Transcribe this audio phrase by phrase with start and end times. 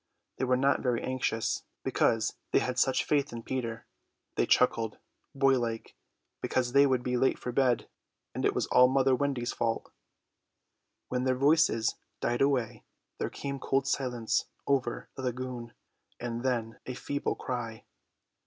[0.37, 3.85] They were not very anxious, because they had such faith in Peter.
[4.33, 4.97] They chuckled,
[5.35, 5.93] boylike,
[6.41, 7.87] because they would be late for bed;
[8.33, 9.91] and it was all mother Wendy's fault!
[11.09, 12.83] When their voices died away
[13.19, 15.73] there came cold silence over the lagoon,
[16.19, 17.83] and then a feeble cry.